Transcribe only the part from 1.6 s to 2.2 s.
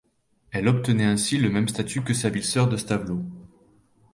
statut que